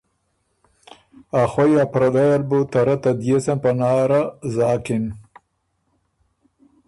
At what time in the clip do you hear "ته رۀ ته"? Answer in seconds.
2.71-3.11